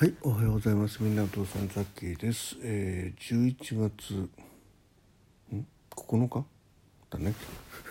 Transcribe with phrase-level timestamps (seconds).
[0.00, 1.02] はい、おはようございます。
[1.02, 2.56] みんなお父さんザッキーです。
[2.62, 6.46] えー、11月ん？9日？
[7.10, 7.34] だね。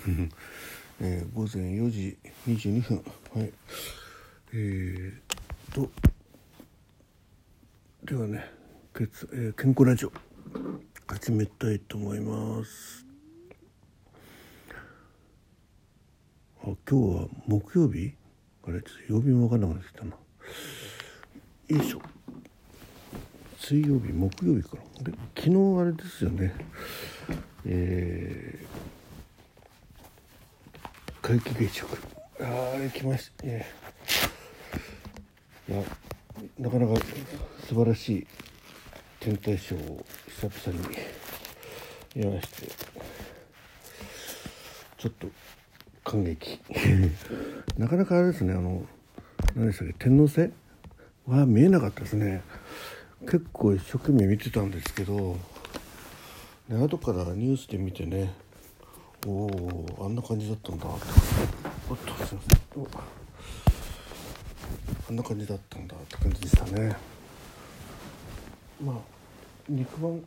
[1.01, 2.17] えー、午前4時
[2.47, 2.97] 22分。
[3.35, 3.53] はい。
[4.53, 5.91] えー、と
[8.03, 8.43] ではね、
[8.97, 10.11] けつえー、健康ラジオ
[11.05, 13.05] 始めたいと思います。
[16.63, 18.15] あ、今日は木曜日？
[18.63, 18.81] あれ？
[18.81, 20.17] ちょっと曜日も分からなくなってきたな。
[21.69, 22.01] よいしょ。
[23.59, 25.03] 水曜日木曜日かな。
[25.03, 26.51] で昨日あれですよね。
[27.63, 31.95] えー、皆既月食。
[32.41, 33.45] ああ来ました。
[33.45, 33.67] ね
[35.69, 35.83] いや
[36.57, 36.95] なかなか
[37.67, 38.27] 素晴らしい
[39.19, 40.95] 天体ショーを久々に
[42.15, 42.67] 見まして
[44.97, 45.27] ちょっと
[46.03, 46.59] 感激。
[47.77, 48.87] なかなかあれですねあの
[49.55, 50.49] 何でしたっけ天王星？
[51.29, 52.41] は見えなかったですね。
[53.21, 55.37] 結構一生懸命見てたんですけど、
[56.67, 58.33] ね、後からニュースで見てね
[59.27, 60.87] おおあんな感じだったんだ。
[60.87, 62.59] おっとすいません。
[65.09, 65.95] あんな感じだったんだ。
[65.95, 66.95] って感じでしたね。
[68.83, 68.95] まあ
[69.67, 70.23] 肉眼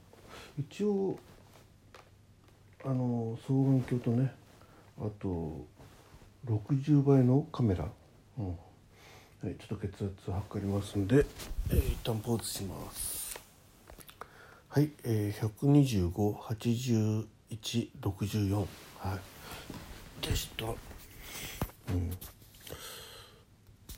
[0.58, 1.18] 一応
[2.84, 4.32] あの双眼鏡とね
[4.98, 5.66] あと
[6.46, 7.88] 60倍のカメラ。
[8.38, 8.56] うん。
[9.42, 11.26] はい、ちょっと血圧測りますんで、
[11.68, 13.40] えー、一旦ポーズします。
[14.68, 17.26] はい、えー、125、81、
[18.00, 18.64] 64、は
[20.22, 20.66] い、でした。
[20.66, 20.70] う
[21.96, 22.10] ん。
[22.10, 22.16] で、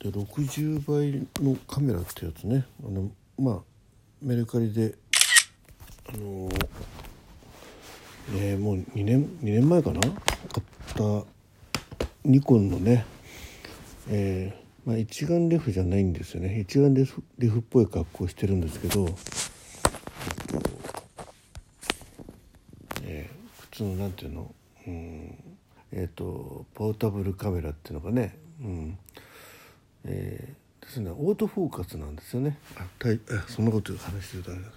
[0.09, 3.59] 60倍のカメラってやつね、あの、まあ、
[4.23, 4.95] メルカリで、
[6.09, 6.67] あのー、
[8.33, 10.01] えー、もう2年、2年前かな？
[10.01, 10.13] 買っ
[10.95, 11.27] た
[12.23, 13.05] ニコンのね、
[14.09, 16.59] えー、まあ、一眼レフじゃないんですよね。
[16.59, 19.07] 一眼レフレフっぽい格好してるんですけど、
[23.03, 24.53] えー、普通のなんていうの、
[24.87, 25.37] うん、
[25.91, 28.97] えっ、ー、とポータブルカメラっていうのがね、うん。
[30.05, 31.09] えー、ですね。
[31.09, 32.59] オートフォーカスなんですよね。
[32.77, 34.69] あ体あそんなこと話してるとあれだ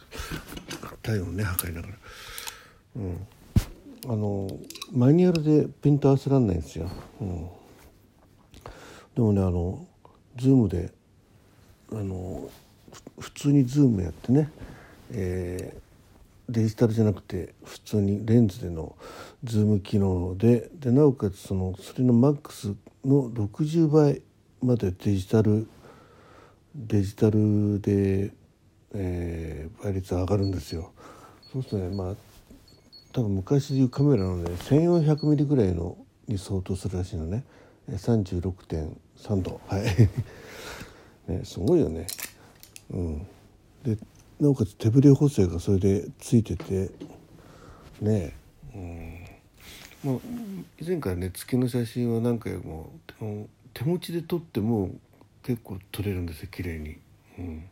[1.03, 1.95] 体温ね測りながら、
[2.97, 3.27] うん、
[4.07, 4.49] あの
[4.93, 6.91] マニュアルでピント合わせられないんですよ、
[7.21, 7.49] うん、
[9.15, 9.87] でもねあの
[10.39, 10.93] ズームで
[11.93, 12.49] あの
[13.19, 14.51] 普通にズームやってね、
[15.11, 18.95] えー、デジタルじゃなくて普通にレンズでの
[19.45, 24.23] ズーム機能ででなおかつそのそれのマックスの60倍
[24.63, 25.67] までデジタル
[26.75, 28.31] デジタルで、
[28.95, 30.93] えー、倍率上がるんですよ。
[31.53, 32.15] そうするとねまあ
[33.13, 35.97] 多分昔でいうカメラのね 1400mm ぐらいの
[36.29, 37.45] に相当するらしいのね
[37.97, 39.61] 36.3度。
[39.67, 39.83] はい。
[41.33, 42.07] ねすごいよね。
[42.91, 43.27] うん。
[43.85, 43.97] で
[44.41, 46.91] なおかつ手ブレ補正がそれでついてて。
[48.01, 48.35] ね。
[48.75, 49.25] うん。
[50.05, 50.21] もう
[50.81, 52.93] 以前からね月の写真は何回も
[53.75, 54.91] 手持ちで撮っても
[55.43, 56.99] 結構撮れるんですよ綺麗に。
[57.39, 57.65] うん。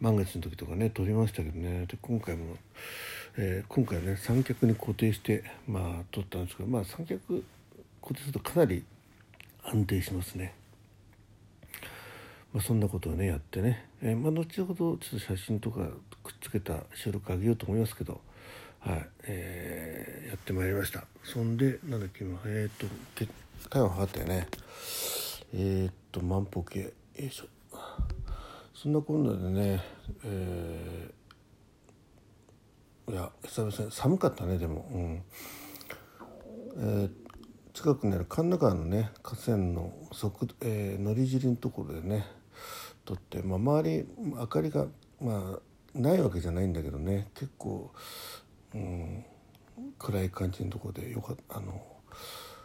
[0.00, 1.86] 満月の時とかね撮りましたけどね。
[1.86, 2.56] で今回も、
[3.36, 7.44] えー、今回ね三脚に固定してまあ撮ったんですけどまあ三脚
[8.10, 8.84] 固定するとかなり
[9.62, 10.52] 安定しますね。
[12.52, 15.86] まあ、そんなことをねやってね、えー、まあ、後ほどちょっと写真とか
[16.24, 18.20] くっつけた収録あげようと思いますけど、
[18.80, 19.08] はい。
[19.24, 21.04] えー、やってまいりました。
[21.22, 22.86] そんでなんだっけ今えっ、と
[23.68, 24.48] 体温測ってね。
[25.54, 26.80] えっ、と万歩計。
[26.80, 27.44] よいしょ。
[28.74, 29.80] そんなこんなでね、
[30.24, 31.10] え
[33.08, 34.88] いや久々に寒かったねでも。
[34.90, 35.22] うん。
[36.76, 37.19] えー
[37.80, 42.26] 近くにある神奈川のね河川の側、えー、乗り尻のところでね
[43.06, 44.84] 撮って、まあ、周り明かりが、
[45.18, 47.90] まあ、ないわけじゃないんだけどね結構、
[48.74, 49.24] うん、
[49.98, 51.82] 暗い感じのところでよかあの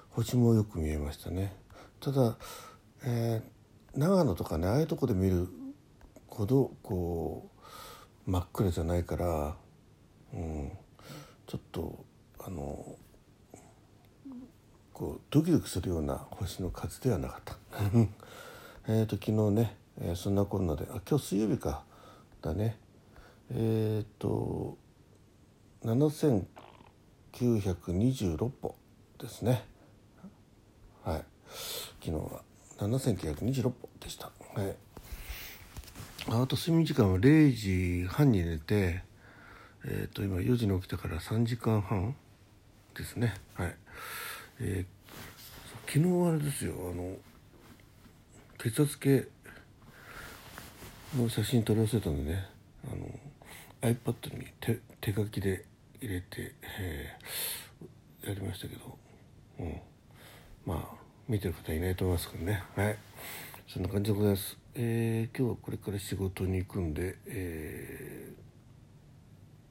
[0.10, 1.56] 星もよく見えましたね。
[2.02, 2.36] ただ、
[3.06, 5.48] えー、長野とかねああいうとこで見る
[6.28, 7.50] ほどこ
[8.28, 9.56] う真っ暗じゃないから、
[10.34, 10.72] うん、
[11.48, 12.04] ちょっと
[12.40, 12.98] あの
[14.96, 17.58] こうドキドキするような星の数ではなかった。
[18.88, 21.84] えと昨日ね、えー、そんなこんなであ今日水曜日か
[22.42, 22.80] だね。
[23.52, 24.78] えっ、ー、と
[25.84, 28.78] 7926歩
[29.20, 29.66] ですね。
[31.04, 31.26] はい。
[32.02, 32.42] 昨日は
[32.78, 34.32] 7926歩でした。
[34.54, 34.78] はい。
[36.28, 39.04] あと睡眠時間は0時半に寝て
[39.84, 42.16] えっ、と今4時に起きたから3時間半
[42.96, 43.34] ですね。
[43.56, 43.76] はい。
[44.60, 47.16] えー、昨日あれですよあの
[48.58, 49.28] 血圧計
[51.18, 52.46] の写真撮り寄せたんでね
[52.86, 53.08] あの
[53.94, 55.66] iPad に手手書きで
[56.02, 58.98] 入れて、えー、やりましたけど、
[59.60, 59.82] うん、
[60.66, 60.96] まあ
[61.28, 62.64] 見てる方いないと思いますけどね。
[62.76, 62.98] はい。
[63.68, 68.32] そんな感じでございます、えー、今日はこれから仕事に行くんで、え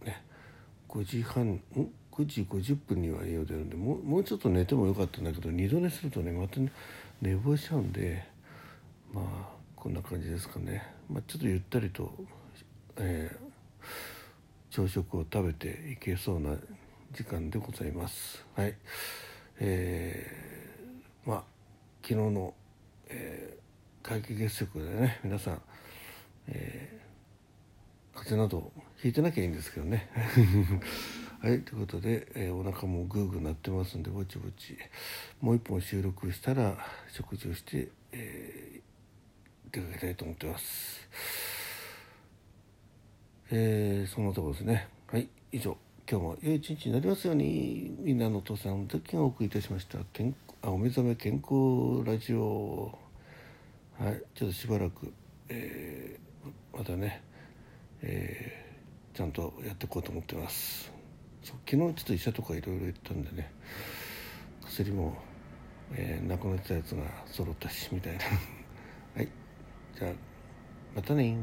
[0.02, 0.22] ー、ね
[0.88, 1.60] 5時半ん？
[2.14, 6.70] 9時50分には家を出るんでもうもうちょっと寝てもよかったんだけど二度寝するとねまた、ね、
[7.20, 8.24] 寝坊しちゃうんで
[9.12, 9.24] まあ
[9.74, 12.14] こんな感じですかね、まあ、ちょっとゆったりと、
[12.98, 16.56] えー、朝食を食べていけそうな
[17.12, 18.44] 時間でございます。
[18.56, 18.74] はい。
[19.60, 21.42] えー、まあ
[22.02, 22.54] 昨日の、
[23.08, 25.60] えー、皆既月食でね皆さん、
[26.48, 30.08] えー、風邪などひいてなきゃいいんですけどね。
[31.44, 34.78] はいということで、えー、お腹もグーグー鳴ってますんでぼちぼち
[35.42, 36.74] もう一本収録したら
[37.12, 41.06] 食事をして、えー、出かけたいと思ってます。
[43.50, 44.88] えー、そんなところですね。
[45.08, 45.76] はい以上。
[46.10, 47.94] 今日も良い一日になりますように。
[47.98, 52.98] みんなのお父さんだけがお送りいたしました健あお目覚め健康ラジオ。
[53.98, 55.12] はいちょっとしばらく、
[55.50, 57.20] えー、またね、
[58.00, 60.93] えー、ちゃんとやっていこうと思ってます。
[61.68, 63.50] 昨日ちょっと医者とかいろいろ言ったんでね
[64.66, 65.16] 薬も、
[65.92, 68.20] えー、なくなったやつが揃ったしみたいな。
[69.16, 69.28] はい。
[69.98, 70.12] じゃあ
[70.96, 71.36] またね